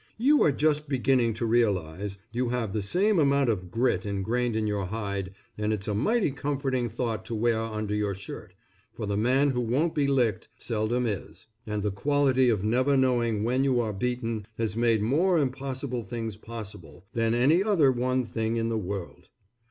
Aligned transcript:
You 0.17 0.41
are 0.41 0.51
just 0.51 0.89
beginning 0.89 1.35
to 1.35 1.45
realize 1.45 2.17
you 2.31 2.49
have 2.49 2.73
the 2.73 2.81
same 2.81 3.19
amount 3.19 3.51
of 3.51 3.69
grit 3.69 4.03
engrained 4.03 4.55
in 4.55 4.65
your 4.65 4.85
hide, 4.87 5.31
and 5.59 5.71
it's 5.71 5.87
a 5.87 5.93
mighty 5.93 6.31
comforting 6.31 6.89
thought 6.89 7.23
to 7.25 7.35
wear 7.35 7.59
under 7.59 7.93
your 7.93 8.15
shirt, 8.15 8.55
for 8.95 9.05
the 9.05 9.15
man 9.15 9.51
who 9.51 9.61
won't 9.61 9.93
be 9.93 10.07
licked 10.07 10.47
seldom 10.57 11.05
is, 11.05 11.45
and 11.67 11.83
the 11.83 11.91
quality 11.91 12.49
of 12.49 12.63
never 12.63 12.97
knowing 12.97 13.43
when 13.43 13.63
you 13.63 13.79
are 13.79 13.93
beaten 13.93 14.47
has 14.57 14.75
made 14.75 15.03
more 15.03 15.37
impossible 15.37 16.01
things 16.03 16.35
possible, 16.35 17.05
than 17.13 17.35
any 17.35 17.61
other 17.63 17.91
one 17.91 18.25
thing 18.25 18.55
in 18.57 18.69
the 18.69 18.79
world. 18.79 19.29